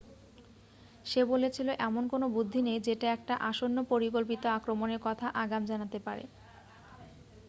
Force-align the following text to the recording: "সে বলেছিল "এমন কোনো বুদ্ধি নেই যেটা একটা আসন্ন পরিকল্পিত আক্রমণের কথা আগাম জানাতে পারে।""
"সে 1.05 1.21
বলেছিল 1.25 1.67
"এমন 1.79 2.03
কোনো 2.07 2.25
বুদ্ধি 2.35 2.59
নেই 2.61 2.79
যেটা 2.87 3.07
একটা 3.11 3.33
আসন্ন 3.49 3.77
পরিকল্পিত 3.91 4.43
আক্রমণের 4.57 4.99
কথা 5.03 5.25
আগাম 5.43 5.61
জানাতে 5.65 5.99
পারে।"" 5.99 6.23